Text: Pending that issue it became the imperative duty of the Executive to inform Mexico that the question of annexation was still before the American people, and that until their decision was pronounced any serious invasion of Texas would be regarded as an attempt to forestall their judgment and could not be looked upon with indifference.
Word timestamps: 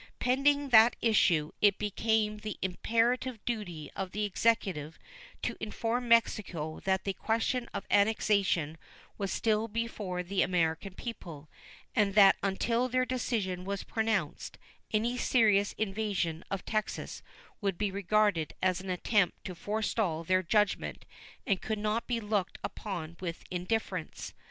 Pending 0.17 0.69
that 0.69 0.95
issue 0.99 1.51
it 1.61 1.77
became 1.77 2.37
the 2.39 2.57
imperative 2.63 3.37
duty 3.45 3.91
of 3.95 4.13
the 4.13 4.25
Executive 4.25 4.97
to 5.43 5.55
inform 5.59 6.07
Mexico 6.07 6.79
that 6.79 7.03
the 7.03 7.13
question 7.13 7.69
of 7.71 7.85
annexation 7.91 8.79
was 9.19 9.31
still 9.31 9.67
before 9.67 10.23
the 10.23 10.41
American 10.41 10.95
people, 10.95 11.51
and 11.95 12.15
that 12.15 12.35
until 12.41 12.89
their 12.89 13.05
decision 13.05 13.63
was 13.63 13.83
pronounced 13.83 14.57
any 14.91 15.19
serious 15.19 15.73
invasion 15.73 16.43
of 16.49 16.65
Texas 16.65 17.21
would 17.61 17.77
be 17.77 17.91
regarded 17.91 18.55
as 18.59 18.81
an 18.81 18.89
attempt 18.89 19.45
to 19.45 19.53
forestall 19.53 20.23
their 20.23 20.41
judgment 20.41 21.05
and 21.45 21.61
could 21.61 21.77
not 21.77 22.07
be 22.07 22.19
looked 22.19 22.57
upon 22.63 23.17
with 23.19 23.43
indifference. 23.51 24.33